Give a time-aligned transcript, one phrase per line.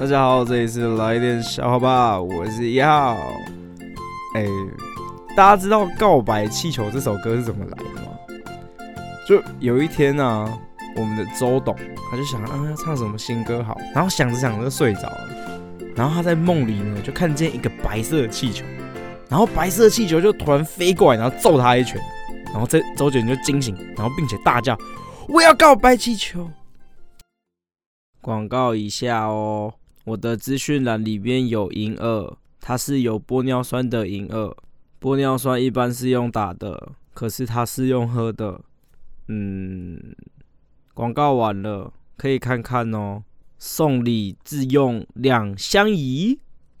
[0.00, 3.18] 大家好，这里是来点笑话吧，我是一号。
[4.34, 4.46] 哎，
[5.36, 8.16] 大家知道《告白气球》这首歌是怎么来的吗？
[9.28, 10.58] 就有一天呢、啊，
[10.96, 11.76] 我们的周董
[12.10, 15.28] 他就想啊，要唱什么新歌好，然后想着想着就睡着了。
[15.94, 18.64] 然后他在梦里呢，就看见一个白色的气球，
[19.28, 22.00] 然后白色的气球就突然飞过来，然后揍他一拳。
[22.46, 24.74] 然后这周杰伦就惊醒，然后并且大叫
[25.28, 26.48] ：“我要告白气球！”
[28.22, 29.72] 广告一下哦，
[30.10, 34.56] 我的资讯栏里边有银耳，它是有玻尿酸的银耳。
[35.00, 38.60] 玻尿酸一般是用打的，可是它是用喝的。
[39.28, 40.12] 嗯，
[40.94, 43.22] 广告完了，可以看看哦。
[43.56, 46.40] 送礼自用两相宜。